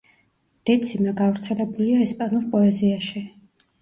[0.69, 3.27] დეციმა გავრცელებულია ესპანურ პოეზიაში.